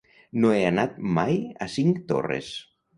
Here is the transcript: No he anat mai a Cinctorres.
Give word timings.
No 0.45 0.53
he 0.55 0.63
anat 0.69 0.97
mai 1.19 1.39
a 1.67 1.71
Cinctorres. 1.77 2.55